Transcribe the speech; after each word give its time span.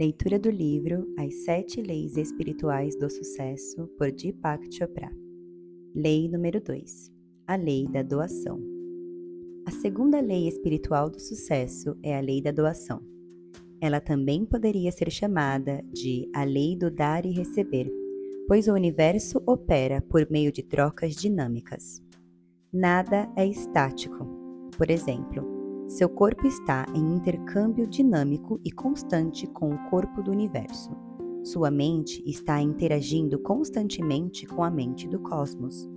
Leitura 0.00 0.38
do 0.38 0.48
livro 0.48 1.06
As 1.18 1.44
Sete 1.44 1.82
Leis 1.82 2.16
Espirituais 2.16 2.96
do 2.96 3.10
Sucesso, 3.10 3.86
por 3.98 4.10
Deepak 4.10 4.74
Chopra. 4.74 5.12
Lei 5.94 6.26
número 6.26 6.58
2 6.58 7.12
A 7.46 7.54
Lei 7.54 7.86
da 7.86 8.02
Doação. 8.02 8.58
A 9.66 9.70
segunda 9.70 10.18
lei 10.22 10.48
espiritual 10.48 11.10
do 11.10 11.20
sucesso 11.20 11.98
é 12.02 12.16
a 12.16 12.20
lei 12.22 12.40
da 12.40 12.50
doação. 12.50 13.02
Ela 13.78 14.00
também 14.00 14.46
poderia 14.46 14.90
ser 14.90 15.10
chamada 15.10 15.84
de 15.92 16.26
a 16.34 16.44
lei 16.44 16.74
do 16.74 16.90
dar 16.90 17.26
e 17.26 17.32
receber, 17.32 17.92
pois 18.48 18.68
o 18.68 18.72
universo 18.72 19.42
opera 19.44 20.00
por 20.00 20.26
meio 20.30 20.50
de 20.50 20.62
trocas 20.62 21.14
dinâmicas. 21.14 22.02
Nada 22.72 23.30
é 23.36 23.46
estático. 23.46 24.26
Por 24.78 24.90
exemplo, 24.90 25.59
seu 25.90 26.08
corpo 26.08 26.46
está 26.46 26.86
em 26.94 27.16
intercâmbio 27.16 27.84
dinâmico 27.84 28.60
e 28.64 28.70
constante 28.70 29.44
com 29.48 29.74
o 29.74 29.90
corpo 29.90 30.22
do 30.22 30.30
universo. 30.30 30.88
Sua 31.42 31.68
mente 31.68 32.22
está 32.24 32.62
interagindo 32.62 33.40
constantemente 33.40 34.46
com 34.46 34.62
a 34.62 34.70
mente 34.70 35.08
do 35.08 35.18
cosmos. 35.18 35.90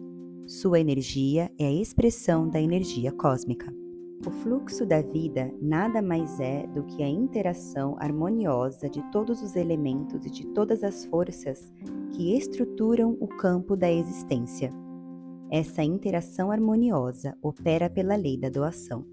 Sua 0.48 0.80
energia 0.80 1.52
é 1.60 1.68
a 1.68 1.72
expressão 1.72 2.50
da 2.50 2.60
energia 2.60 3.12
cósmica. 3.12 3.72
O 4.26 4.32
fluxo 4.32 4.84
da 4.84 5.00
vida 5.00 5.54
nada 5.62 6.02
mais 6.02 6.40
é 6.40 6.66
do 6.66 6.82
que 6.86 7.04
a 7.04 7.08
interação 7.08 7.96
harmoniosa 8.00 8.90
de 8.90 9.04
todos 9.12 9.44
os 9.44 9.56
elementos 9.56 10.26
e 10.26 10.32
de 10.32 10.48
todas 10.48 10.84
as 10.84 11.06
forças 11.06 11.72
que 12.14 12.36
estruturam 12.36 13.16
o 13.20 13.28
campo 13.28 13.76
da 13.76 13.92
existência. 13.92 14.72
Essa 15.52 15.84
interação 15.84 16.50
harmoniosa 16.50 17.38
opera 17.44 17.92
pela 17.92 18.16
lei 18.16 18.40
da 18.40 18.50
doação. 18.50 19.06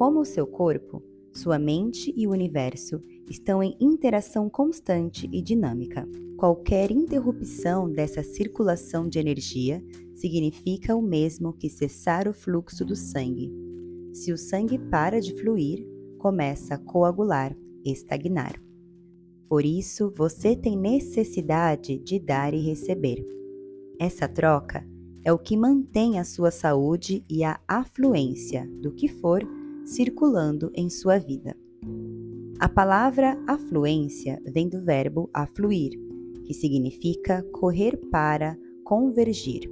Como 0.00 0.20
o 0.20 0.24
seu 0.24 0.46
corpo, 0.46 1.02
sua 1.30 1.58
mente 1.58 2.10
e 2.16 2.26
o 2.26 2.30
universo 2.30 3.02
estão 3.28 3.62
em 3.62 3.76
interação 3.78 4.48
constante 4.48 5.28
e 5.30 5.42
dinâmica. 5.42 6.08
Qualquer 6.38 6.90
interrupção 6.90 7.86
dessa 7.86 8.22
circulação 8.22 9.06
de 9.06 9.18
energia 9.18 9.84
significa 10.14 10.96
o 10.96 11.02
mesmo 11.02 11.52
que 11.52 11.68
cessar 11.68 12.26
o 12.26 12.32
fluxo 12.32 12.82
do 12.82 12.96
sangue. 12.96 13.52
Se 14.14 14.32
o 14.32 14.38
sangue 14.38 14.78
para 14.78 15.20
de 15.20 15.38
fluir, 15.38 15.86
começa 16.16 16.76
a 16.76 16.78
coagular, 16.78 17.54
estagnar. 17.84 18.58
Por 19.50 19.66
isso, 19.66 20.10
você 20.16 20.56
tem 20.56 20.78
necessidade 20.78 21.98
de 21.98 22.18
dar 22.18 22.54
e 22.54 22.58
receber. 22.58 23.22
Essa 24.00 24.26
troca 24.26 24.82
é 25.22 25.30
o 25.30 25.38
que 25.38 25.58
mantém 25.58 26.18
a 26.18 26.24
sua 26.24 26.50
saúde 26.50 27.22
e 27.28 27.44
a 27.44 27.60
afluência 27.68 28.66
do 28.80 28.92
que 28.92 29.06
for 29.06 29.59
circulando 29.84 30.70
em 30.74 30.88
sua 30.88 31.18
vida. 31.18 31.56
A 32.58 32.68
palavra 32.68 33.42
afluência 33.46 34.40
vem 34.44 34.68
do 34.68 34.82
verbo 34.84 35.30
afluir, 35.32 35.92
que 36.44 36.52
significa 36.52 37.42
correr 37.52 37.96
para, 38.10 38.56
convergir. 38.84 39.70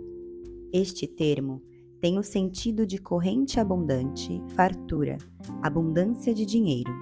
Este 0.72 1.06
termo 1.06 1.62
tem 2.00 2.18
o 2.18 2.22
sentido 2.22 2.86
de 2.86 2.98
corrente 2.98 3.58
abundante, 3.58 4.42
fartura, 4.54 5.18
abundância 5.62 6.32
de 6.32 6.46
dinheiro. 6.46 6.92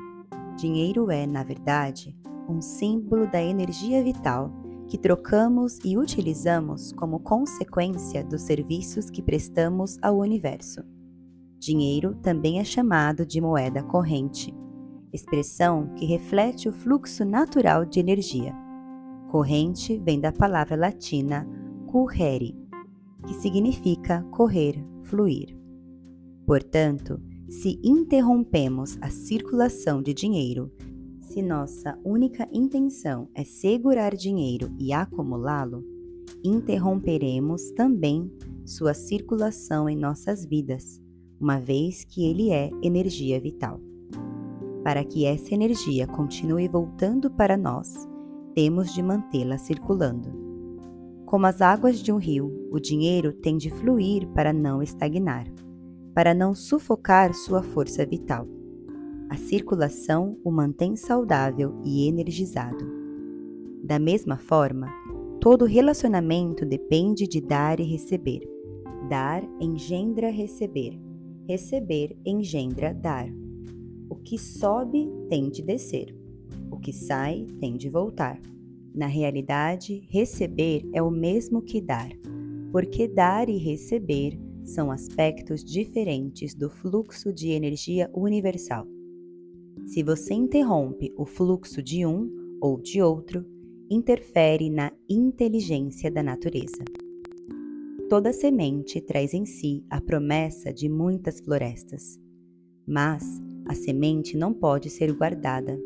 Dinheiro 0.57 1.11
é, 1.11 1.27
na 1.27 1.45
verdade, 1.45 2.17
um 2.49 2.61
símbolo 2.63 3.31
da 3.31 3.43
energia 3.43 4.03
vital 4.03 4.51
que 4.89 4.97
trocamos 4.97 5.79
e 5.85 5.99
utilizamos 5.99 6.93
como 6.93 7.21
consequência 7.21 8.25
dos 8.25 8.43
serviços 8.43 9.11
que 9.11 9.21
prestamos 9.21 9.99
ao 10.01 10.19
universo. 10.19 10.83
Dinheiro 11.67 12.15
também 12.23 12.61
é 12.61 12.65
chamado 12.65 13.27
de 13.27 13.41
moeda 13.41 13.83
corrente, 13.83 14.55
expressão 15.13 15.93
que 15.97 16.07
reflete 16.07 16.69
o 16.69 16.73
fluxo 16.73 17.25
natural 17.25 17.85
de 17.85 17.99
energia. 17.99 18.55
Corrente 19.33 19.99
vem 19.99 20.21
da 20.21 20.31
palavra 20.31 20.77
latina 20.77 21.45
currere, 21.89 22.57
que 23.27 23.35
significa 23.35 24.23
correr, 24.31 24.81
fluir. 25.03 25.59
Portanto, 26.47 27.21
se 27.49 27.81
interrompemos 27.83 28.97
a 29.01 29.11
circulação 29.11 30.01
de 30.01 30.15
dinheiro, 30.15 30.71
se 31.21 31.43
nossa 31.43 31.99
única 32.05 32.49
intenção 32.53 33.29
é 33.35 33.43
segurar 33.43 34.15
dinheiro 34.15 34.73
e 34.79 34.93
acumulá-lo, 34.93 35.83
interromperemos 36.45 37.73
também 37.73 38.31
sua 38.65 38.95
circulação 38.95 39.89
em 39.89 39.97
nossas 39.97 40.47
vidas 40.47 41.05
uma 41.41 41.59
vez 41.59 42.05
que 42.05 42.25
ele 42.29 42.51
é 42.51 42.71
energia 42.83 43.41
vital. 43.41 43.81
Para 44.83 45.05
que 45.05 45.27
essa 45.27 45.55
energia 45.55 46.07
continue 46.07 46.69
voltando 46.69 47.31
para 47.31 47.57
nós, 47.57 48.09
temos 48.55 48.95
de 48.95 49.03
mantê-la 49.03 49.59
circulando. 49.59 50.29
Como 51.27 51.45
as 51.45 51.61
águas 51.61 51.99
de 51.99 52.13
um 52.13 52.19
rio, 52.19 52.69
o 52.71 52.79
dinheiro 52.79 53.33
tem 53.33 53.57
de 53.57 53.69
fluir 53.69 54.29
para 54.29 54.53
não 54.53 54.81
estagnar, 54.83 55.47
para 56.15 56.33
não 56.33 56.55
sufocar 56.55 57.35
sua 57.35 57.63
força 57.63 58.07
vital. 58.07 58.47
A 59.29 59.37
circulação 59.37 60.39
o 60.45 60.53
mantém 60.53 60.95
saudável 60.95 61.75
e 61.85 62.09
energizado. 62.09 62.87
Da 63.83 63.99
mesma 63.99 64.39
forma, 64.39 64.89
todo 65.41 65.65
relacionamento 65.65 66.65
depende 66.65 67.27
de 67.27 67.41
dar 67.41 67.81
e 67.81 67.83
receber. 67.83 68.41
Dar 69.09 69.43
engendra 69.61 70.31
receber. 70.31 71.06
Receber 71.49 72.19
engendra 72.27 72.93
dar. 72.93 73.29
O 74.11 74.17
que 74.17 74.37
sobe 74.37 75.09
tem 75.29 75.49
de 75.49 75.63
descer. 75.63 76.13
O 76.73 76.77
que 76.77 76.93
sai 76.93 77.47
tem 77.61 77.77
de 77.77 77.89
voltar. 77.89 78.41
Na 78.93 79.07
realidade, 79.07 80.05
receber 80.09 80.83
é 80.93 81.01
o 81.01 81.09
mesmo 81.09 81.63
que 81.63 81.81
dar, 81.81 82.11
porque 82.73 83.07
dar 83.07 83.49
e 83.49 83.59
receber 83.59 84.37
são 84.65 84.91
aspectos 84.91 85.63
diferentes 85.63 86.53
do 86.53 86.69
fluxo 86.69 87.33
de 87.33 87.51
energia 87.51 88.11
universal. 88.13 88.85
Se 89.87 90.03
você 90.03 90.35
interrompe 90.35 91.15
o 91.17 91.25
fluxo 91.25 91.81
de 91.81 92.05
um 92.05 92.29
ou 92.61 92.81
de 92.81 93.01
outro, 93.01 93.47
interfere 93.89 94.69
na 94.69 94.91
inteligência 95.09 96.11
da 96.11 96.25
natureza. 96.25 96.83
Toda 98.09 98.33
semente 98.33 99.01
traz 99.01 99.35
em 99.35 99.45
si 99.45 99.85
a 99.91 100.01
promessa 100.01 100.73
de 100.73 100.89
muitas 100.89 101.41
florestas. 101.41 102.17
Mas 102.87 103.25
a 103.67 103.75
semente 103.75 104.37
não 104.37 104.55
pode 104.55 104.89
ser 104.91 105.13
guardada. 105.13 105.77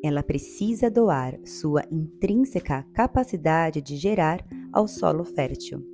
Ela 0.00 0.22
precisa 0.22 0.88
doar 0.88 1.36
sua 1.44 1.82
intrínseca 1.90 2.86
capacidade 2.92 3.82
de 3.82 3.96
gerar 3.96 4.46
ao 4.72 4.86
solo 4.86 5.24
fértil. 5.24 5.84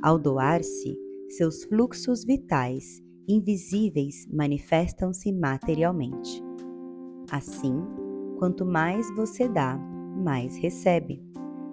Ao 0.00 0.16
doar-se, 0.16 0.96
seus 1.30 1.64
fluxos 1.64 2.24
vitais 2.24 3.02
invisíveis 3.26 4.28
manifestam-se 4.32 5.32
materialmente. 5.32 6.40
Assim, 7.32 7.82
quanto 8.38 8.64
mais 8.64 9.12
você 9.16 9.48
dá, 9.48 9.76
mais 10.24 10.56
recebe, 10.56 11.20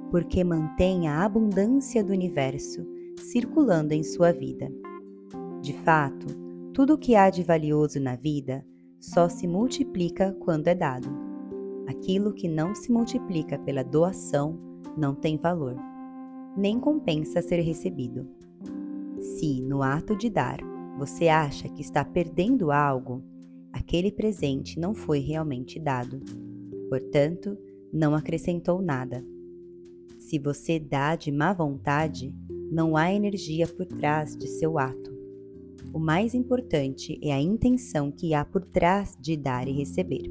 porque 0.10 0.44
mantém 0.44 1.08
a 1.08 1.24
abundância 1.24 2.04
do 2.04 2.12
universo 2.12 2.93
circulando 3.20 3.94
em 3.94 4.04
sua 4.04 4.32
vida. 4.32 4.72
De 5.62 5.74
fato, 5.74 6.28
tudo 6.74 6.96
o 6.96 6.98
que 6.98 7.16
há 7.16 7.30
de 7.30 7.44
valioso 7.44 8.00
na 8.00 8.16
vida 8.16 8.66
só 9.00 9.30
se 9.30 9.48
multiplica 9.48 10.36
quando 10.40 10.68
é 10.68 10.76
dado. 10.76 11.10
Aquilo 11.88 12.34
que 12.34 12.48
não 12.48 12.74
se 12.74 12.92
multiplica 12.92 13.60
pela 13.60 13.84
doação 13.84 14.58
não 14.98 15.14
tem 15.14 15.38
valor, 15.38 15.76
nem 16.56 16.80
compensa 16.80 17.42
ser 17.42 17.60
recebido. 17.62 18.28
Se, 19.20 19.62
no 19.62 19.82
ato 19.82 20.16
de 20.16 20.30
dar, 20.30 20.60
você 20.98 21.28
acha 21.28 21.68
que 21.70 21.82
está 21.82 22.04
perdendo 22.04 22.72
algo, 22.72 23.24
aquele 23.72 24.12
presente 24.12 24.80
não 24.80 24.94
foi 24.94 25.20
realmente 25.20 25.80
dado. 25.80 26.22
Portanto, 26.90 27.58
não 27.92 28.16
acrescentou 28.16 28.82
nada. 28.82 29.24
Se 30.18 30.40
você 30.40 30.80
dá 30.80 31.16
de 31.16 31.32
má 31.32 31.54
vontade, 31.54 32.34
não 32.74 32.98
há 32.98 33.14
energia 33.14 33.68
por 33.68 33.86
trás 33.86 34.36
de 34.36 34.48
seu 34.48 34.80
ato. 34.80 35.14
O 35.94 36.00
mais 36.00 36.34
importante 36.34 37.20
é 37.22 37.32
a 37.32 37.40
intenção 37.40 38.12
que 38.12 38.34
há 38.34 38.44
por 38.44 38.66
trás 38.66 39.16
de 39.22 39.38
dar 39.38 39.68
e 39.68 39.72
receber. 39.72 40.24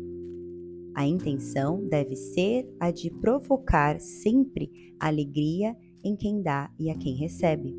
A 0.92 1.06
intenção 1.06 1.86
deve 1.88 2.16
ser 2.16 2.68
a 2.80 2.90
de 2.90 3.10
provocar 3.10 4.00
sempre 4.00 4.92
alegria 4.98 5.76
em 6.02 6.16
quem 6.16 6.42
dá 6.42 6.68
e 6.80 6.90
a 6.90 6.96
quem 6.96 7.14
recebe. 7.14 7.76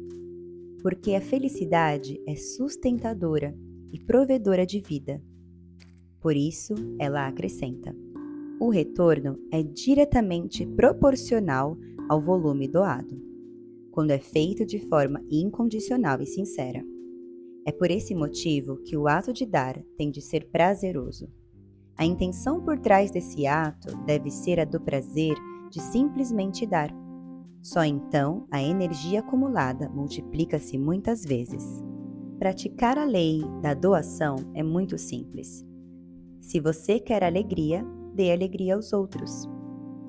Porque 0.81 1.13
a 1.13 1.19
felicidade 1.19 2.21
é 2.25 2.33
sustentadora 2.37 3.53
e 3.91 3.99
provedora 3.99 4.65
de 4.65 4.79
vida. 4.79 5.21
Por 6.21 6.37
isso, 6.37 6.73
ela 6.97 7.27
acrescenta: 7.27 7.93
o 8.61 8.69
retorno 8.69 9.37
é 9.51 9.61
diretamente 9.61 10.65
proporcional 10.65 11.77
ao 12.07 12.21
volume 12.21 12.65
doado 12.65 13.32
quando 13.93 14.09
é 14.09 14.17
feito 14.17 14.65
de 14.65 14.79
forma 14.89 15.23
incondicional 15.29 16.19
e 16.19 16.25
sincera. 16.25 16.83
É 17.65 17.71
por 17.71 17.91
esse 17.91 18.13
motivo 18.13 18.77
que 18.77 18.97
o 18.97 19.07
ato 19.07 19.31
de 19.31 19.45
dar 19.45 19.79
tem 19.95 20.09
de 20.09 20.19
ser 20.19 20.49
prazeroso. 20.49 21.29
A 21.95 22.03
intenção 22.03 22.59
por 22.59 22.79
trás 22.79 23.11
desse 23.11 23.45
ato 23.45 23.95
deve 24.03 24.31
ser 24.31 24.59
a 24.59 24.65
do 24.65 24.81
prazer 24.81 25.35
de 25.69 25.79
simplesmente 25.79 26.65
dar. 26.65 26.91
Só 27.61 27.85
então 27.85 28.47
a 28.51 28.61
energia 28.61 29.19
acumulada 29.19 29.87
multiplica-se 29.89 30.75
muitas 30.77 31.23
vezes. 31.23 31.63
Praticar 32.39 32.97
a 32.97 33.05
lei 33.05 33.41
da 33.61 33.75
doação 33.75 34.37
é 34.55 34.63
muito 34.63 34.97
simples. 34.97 35.63
Se 36.41 36.59
você 36.59 36.99
quer 36.99 37.23
alegria, 37.23 37.85
dê 38.13 38.31
alegria 38.31 38.75
aos 38.75 38.91
outros. 38.91 39.47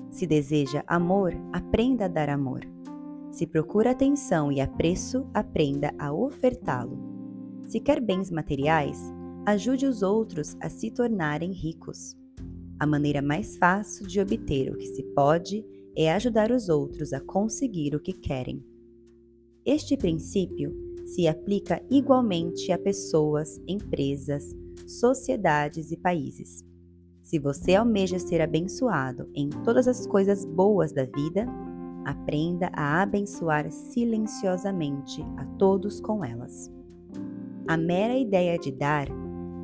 Se 0.09 0.25
deseja 0.25 0.83
amor, 0.87 1.33
aprenda 1.53 2.05
a 2.05 2.09
dar 2.09 2.29
amor. 2.29 2.74
Se 3.35 3.45
procura 3.45 3.91
atenção 3.91 4.49
e 4.49 4.61
apreço, 4.61 5.27
aprenda 5.33 5.93
a 5.99 6.13
ofertá-lo. 6.13 6.97
Se 7.65 7.81
quer 7.81 7.99
bens 7.99 8.31
materiais, 8.31 8.97
ajude 9.45 9.85
os 9.85 10.01
outros 10.01 10.55
a 10.61 10.69
se 10.69 10.89
tornarem 10.89 11.51
ricos. 11.51 12.15
A 12.79 12.87
maneira 12.87 13.21
mais 13.21 13.57
fácil 13.57 14.07
de 14.07 14.21
obter 14.21 14.71
o 14.71 14.77
que 14.77 14.85
se 14.85 15.03
pode 15.13 15.65
é 15.97 16.13
ajudar 16.13 16.49
os 16.49 16.69
outros 16.69 17.11
a 17.11 17.19
conseguir 17.19 17.93
o 17.93 17.99
que 17.99 18.13
querem. 18.13 18.63
Este 19.65 19.97
princípio 19.97 20.73
se 21.05 21.27
aplica 21.27 21.83
igualmente 21.91 22.71
a 22.71 22.77
pessoas, 22.77 23.59
empresas, 23.67 24.55
sociedades 24.87 25.91
e 25.91 25.97
países. 25.97 26.63
Se 27.21 27.37
você 27.37 27.75
almeja 27.75 28.17
ser 28.17 28.39
abençoado 28.39 29.29
em 29.35 29.49
todas 29.65 29.89
as 29.89 30.07
coisas 30.07 30.45
boas 30.45 30.93
da 30.93 31.03
vida, 31.03 31.45
aprenda 32.05 32.69
a 32.71 33.01
abençoar 33.01 33.69
silenciosamente 33.71 35.21
a 35.37 35.45
todos 35.57 35.99
com 35.99 36.23
elas. 36.23 36.71
A 37.67 37.75
mera 37.75 38.15
ideia 38.15 38.57
de 38.59 38.71
dar, 38.71 39.07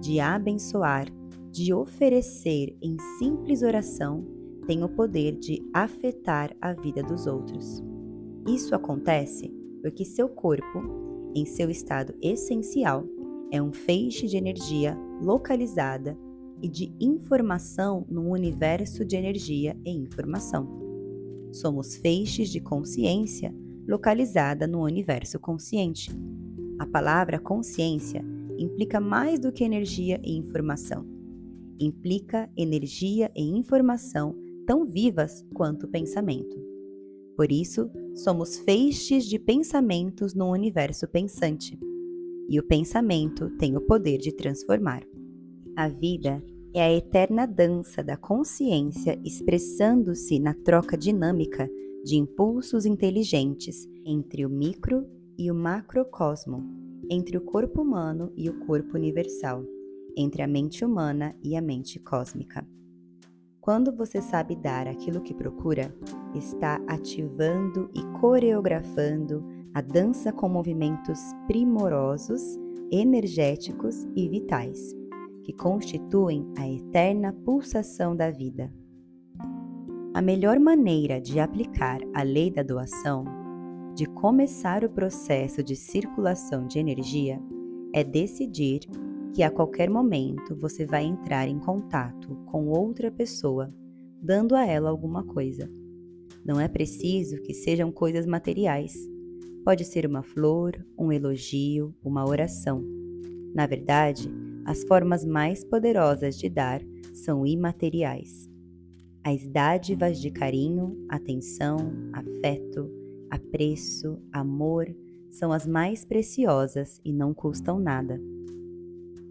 de 0.02 0.20
abençoar, 0.20 1.08
de 1.52 1.74
oferecer 1.74 2.76
em 2.82 2.98
simples 3.20 3.62
oração 3.62 4.26
tem 4.66 4.84
o 4.84 4.90
poder 4.90 5.38
de 5.38 5.62
afetar 5.74 6.56
a 6.60 6.74
vida 6.74 7.04
dos 7.04 7.28
outros. 7.28 7.84
Isso 8.48 8.74
acontece 8.74 9.54
porque 9.82 10.06
seu 10.06 10.30
corpo, 10.30 11.32
em 11.36 11.46
seu 11.46 11.70
estado 11.70 12.14
essencial, 12.22 13.06
é 13.52 13.62
um 13.62 13.74
feixe 13.74 14.28
de 14.28 14.38
energia 14.38 14.98
localizada 15.22 16.18
e 16.62 16.70
de 16.70 16.96
informação 17.00 18.06
num 18.10 18.30
universo 18.30 19.04
de 19.04 19.16
energia 19.16 19.76
e 19.86 19.92
informação. 19.92 20.91
Somos 21.52 21.96
feixes 21.98 22.50
de 22.50 22.60
consciência 22.60 23.54
localizada 23.88 24.66
no 24.66 24.84
universo 24.84 25.40
consciente. 25.40 26.12
A 26.80 26.86
palavra 26.86 27.40
consciência 27.40 28.24
implica 28.58 29.00
mais 29.00 29.40
do 29.40 29.52
que 29.52 29.64
energia 29.64 30.20
e 30.24 30.38
informação. 30.38 31.06
Implica 31.80 32.50
energia 32.56 33.32
e 33.36 33.44
informação 33.44 34.36
tão 34.66 34.86
vivas 34.86 35.46
quanto 35.54 35.86
o 35.86 35.90
pensamento. 35.90 36.58
Por 37.36 37.52
isso, 37.52 37.90
somos 38.16 38.58
feixes 38.60 39.26
de 39.26 39.40
pensamentos 39.40 40.34
no 40.34 40.50
universo 40.52 41.08
pensante. 41.08 41.78
E 42.48 42.60
o 42.60 42.64
pensamento 42.64 43.50
tem 43.58 43.76
o 43.76 43.82
poder 43.82 44.18
de 44.20 44.32
transformar. 44.32 45.04
A 45.76 45.88
vida 45.88 46.44
é 46.74 46.82
a 46.82 46.94
eterna 46.94 47.46
dança 47.46 48.04
da 48.04 48.16
consciência 48.16 49.20
expressando-se 49.26 50.40
na 50.40 50.54
troca 50.54 50.98
dinâmica 50.98 51.70
de 52.04 52.16
impulsos 52.16 52.86
inteligentes 52.86 53.88
entre 54.06 54.46
o 54.46 54.50
micro 54.50 55.06
e 55.38 55.52
o 55.52 55.56
macrocosmo, 55.56 56.64
entre 57.10 57.38
o 57.38 57.42
corpo 57.42 57.82
humano 57.82 58.32
e 58.38 58.50
o 58.50 58.66
corpo 58.66 58.96
universal, 58.96 59.66
entre 60.16 60.42
a 60.42 60.48
mente 60.48 60.86
humana 60.86 61.36
e 61.44 61.56
a 61.56 61.62
mente 61.62 62.00
cósmica. 62.00 62.66
Quando 63.60 63.96
você 63.96 64.22
sabe 64.22 64.56
dar 64.56 64.88
aquilo 64.88 65.22
que 65.22 65.34
procura, 65.34 65.94
está 66.34 66.82
ativando 66.88 67.92
e 67.94 68.02
coreografando 68.20 69.46
a 69.74 69.82
dança 69.82 70.32
com 70.32 70.50
movimentos 70.50 71.20
primorosos, 71.48 72.42
energéticos 72.92 74.08
e 74.16 74.28
vitais 74.28 75.01
que 75.52 75.58
constituem 75.58 76.48
a 76.58 76.70
eterna 76.70 77.34
pulsação 77.34 78.16
da 78.16 78.32
vida. 78.32 78.72
A 80.14 80.22
melhor 80.22 80.58
maneira 80.60 81.20
de 81.20 81.40
aplicar 81.42 82.00
a 82.14 82.24
lei 82.24 82.50
da 82.50 82.64
doação, 82.64 83.26
de 83.94 84.06
começar 84.06 84.86
o 84.86 84.90
processo 84.90 85.62
de 85.62 85.76
circulação 85.76 86.66
de 86.68 86.80
energia, 86.80 87.42
é 87.94 88.02
decidir 88.02 88.82
que 89.34 89.44
a 89.44 89.52
qualquer 89.52 89.90
momento 89.90 90.56
você 90.56 90.86
vai 90.86 91.04
entrar 91.04 91.48
em 91.48 91.60
contato 91.60 92.36
com 92.46 92.70
outra 92.70 93.12
pessoa, 93.12 93.74
dando 94.22 94.56
a 94.56 94.66
ela 94.66 94.90
alguma 94.90 95.24
coisa. 95.24 95.70
Não 96.46 96.62
é 96.62 96.68
preciso 96.70 97.42
que 97.42 97.54
sejam 97.54 97.92
coisas 97.92 98.26
materiais. 98.26 98.94
Pode 99.66 99.84
ser 99.84 100.06
uma 100.06 100.24
flor, 100.24 100.74
um 100.98 101.12
elogio, 101.12 101.94
uma 102.04 102.26
oração. 102.26 102.84
Na 103.54 103.66
verdade, 103.66 104.32
as 104.66 104.84
formas 104.84 105.26
mais 105.26 105.64
poderosas 105.64 106.38
de 106.38 106.50
dar 106.50 106.82
são 107.14 107.46
imateriais. 107.46 108.50
As 109.24 109.48
dádivas 109.48 110.20
de 110.20 110.32
carinho, 110.32 111.06
atenção, 111.08 111.78
afeto, 112.12 112.90
apreço, 113.30 114.20
amor 114.32 114.88
são 115.30 115.52
as 115.52 115.66
mais 115.66 116.04
preciosas 116.04 117.00
e 117.06 117.14
não 117.14 117.34
custam 117.34 117.80
nada. 117.80 118.20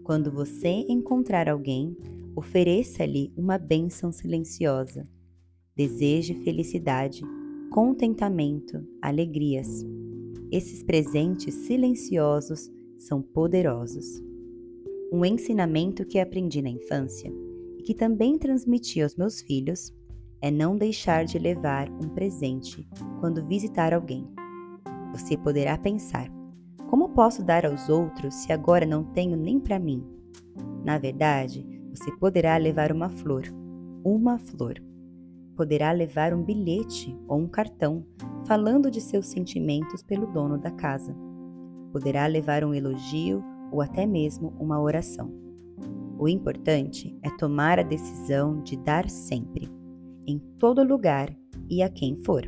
Quando 0.03 0.31
você 0.31 0.85
encontrar 0.89 1.47
alguém, 1.47 1.95
ofereça-lhe 2.35 3.31
uma 3.37 3.57
bênção 3.57 4.11
silenciosa. 4.11 5.03
Deseje 5.75 6.33
felicidade, 6.43 7.21
contentamento, 7.69 8.85
alegrias. 9.01 9.85
Esses 10.51 10.83
presentes 10.83 11.53
silenciosos 11.53 12.69
são 12.97 13.21
poderosos. 13.21 14.30
Um 15.13 15.25
ensinamento 15.25 16.05
que 16.05 16.19
aprendi 16.19 16.61
na 16.61 16.69
infância 16.69 17.29
e 17.77 17.83
que 17.83 17.93
também 17.93 18.37
transmiti 18.37 19.01
aos 19.01 19.13
meus 19.17 19.41
filhos 19.41 19.93
é 20.41 20.49
não 20.49 20.77
deixar 20.77 21.25
de 21.25 21.37
levar 21.37 21.89
um 21.89 22.07
presente 22.07 22.87
quando 23.19 23.45
visitar 23.45 23.93
alguém. 23.93 24.25
Você 25.11 25.37
poderá 25.37 25.77
pensar: 25.77 26.31
como 26.89 27.09
posso 27.09 27.43
dar 27.43 27.65
aos 27.65 27.89
outros 27.89 28.35
se 28.35 28.53
agora 28.53 28.85
não 28.85 29.03
tenho 29.03 29.35
nem 29.35 29.59
para 29.59 29.77
mim? 29.77 30.01
Na 30.85 30.97
verdade, 30.97 31.67
você 31.93 32.09
poderá 32.15 32.55
levar 32.55 32.89
uma 32.93 33.09
flor, 33.09 33.43
uma 34.05 34.39
flor. 34.39 34.81
Poderá 35.57 35.91
levar 35.91 36.33
um 36.33 36.41
bilhete 36.41 37.13
ou 37.27 37.37
um 37.37 37.49
cartão 37.49 38.05
falando 38.45 38.89
de 38.89 39.01
seus 39.01 39.25
sentimentos 39.25 40.01
pelo 40.01 40.27
dono 40.27 40.57
da 40.57 40.71
casa. 40.71 41.13
Poderá 41.91 42.25
levar 42.27 42.63
um 42.63 42.73
elogio 42.73 43.43
ou 43.71 43.81
até 43.81 44.05
mesmo 44.05 44.53
uma 44.59 44.81
oração. 44.81 45.31
O 46.19 46.27
importante 46.27 47.17
é 47.23 47.29
tomar 47.37 47.79
a 47.79 47.83
decisão 47.83 48.61
de 48.61 48.77
dar 48.77 49.09
sempre, 49.09 49.67
em 50.27 50.37
todo 50.59 50.83
lugar 50.83 51.35
e 51.69 51.81
a 51.81 51.89
quem 51.89 52.15
for. 52.17 52.45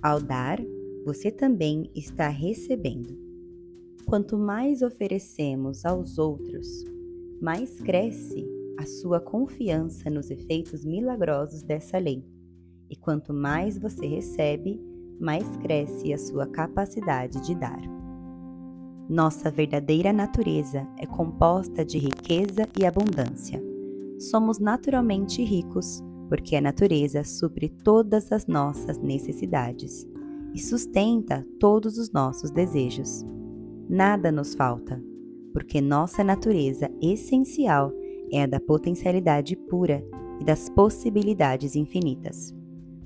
Ao 0.00 0.20
dar, 0.20 0.60
você 1.04 1.30
também 1.30 1.90
está 1.94 2.28
recebendo. 2.28 3.18
Quanto 4.06 4.38
mais 4.38 4.82
oferecemos 4.82 5.84
aos 5.84 6.18
outros, 6.18 6.84
mais 7.40 7.80
cresce 7.80 8.46
a 8.78 8.86
sua 8.86 9.20
confiança 9.20 10.10
nos 10.10 10.30
efeitos 10.30 10.84
milagrosos 10.84 11.62
dessa 11.62 11.98
lei. 11.98 12.24
E 12.90 12.96
quanto 12.96 13.32
mais 13.32 13.78
você 13.78 14.06
recebe, 14.06 14.80
mais 15.18 15.56
cresce 15.56 16.12
a 16.12 16.18
sua 16.18 16.46
capacidade 16.46 17.40
de 17.44 17.54
dar. 17.54 18.03
Nossa 19.08 19.50
verdadeira 19.50 20.14
natureza 20.14 20.88
é 20.98 21.04
composta 21.04 21.84
de 21.84 21.98
riqueza 21.98 22.66
e 22.78 22.86
abundância. 22.86 23.62
Somos 24.18 24.58
naturalmente 24.58 25.44
ricos 25.44 26.02
porque 26.28 26.56
a 26.56 26.60
natureza 26.60 27.22
supre 27.22 27.68
todas 27.68 28.32
as 28.32 28.46
nossas 28.46 28.96
necessidades 28.98 30.06
e 30.54 30.58
sustenta 30.58 31.46
todos 31.60 31.98
os 31.98 32.10
nossos 32.12 32.50
desejos. 32.50 33.22
Nada 33.90 34.32
nos 34.32 34.54
falta, 34.54 35.02
porque 35.52 35.82
nossa 35.82 36.24
natureza 36.24 36.90
essencial 37.02 37.92
é 38.32 38.44
a 38.44 38.46
da 38.46 38.58
potencialidade 38.58 39.54
pura 39.54 40.02
e 40.40 40.44
das 40.44 40.70
possibilidades 40.70 41.76
infinitas. 41.76 42.54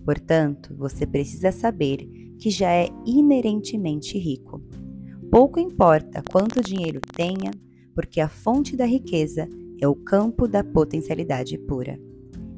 Portanto, 0.04 0.76
você 0.76 1.04
precisa 1.04 1.50
saber 1.50 2.08
que 2.38 2.50
já 2.50 2.70
é 2.70 2.88
inerentemente 3.04 4.16
rico 4.16 4.62
Pouco 5.30 5.60
importa 5.60 6.22
quanto 6.32 6.62
dinheiro 6.62 7.00
tenha, 7.14 7.50
porque 7.94 8.18
a 8.18 8.28
fonte 8.28 8.74
da 8.74 8.86
riqueza 8.86 9.46
é 9.78 9.86
o 9.86 9.94
campo 9.94 10.48
da 10.48 10.64
potencialidade 10.64 11.58
pura. 11.58 12.00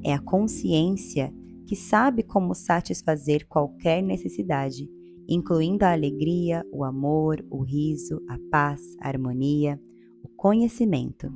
É 0.04 0.12
a 0.12 0.20
consciência 0.20 1.34
que 1.66 1.74
sabe 1.74 2.22
como 2.22 2.54
satisfazer 2.54 3.46
qualquer 3.48 4.02
necessidade, 4.02 4.88
incluindo 5.28 5.84
a 5.84 5.92
alegria, 5.92 6.64
o 6.72 6.84
amor, 6.84 7.44
o 7.50 7.62
riso, 7.62 8.22
a 8.28 8.38
paz, 8.50 8.80
a 9.00 9.08
harmonia, 9.08 9.80
o 10.22 10.28
conhecimento. 10.28 11.28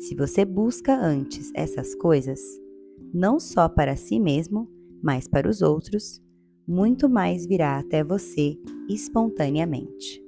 Se 0.00 0.16
você 0.16 0.44
busca 0.44 0.96
antes 0.96 1.52
essas 1.54 1.94
coisas, 1.94 2.40
não 3.14 3.38
só 3.38 3.68
para 3.68 3.94
si 3.94 4.18
mesmo, 4.18 4.68
mas 5.00 5.28
para 5.28 5.48
os 5.48 5.62
outros, 5.62 6.20
muito 6.66 7.08
mais 7.08 7.46
virá 7.46 7.78
até 7.78 8.02
você 8.02 8.58
espontaneamente. 8.88 10.25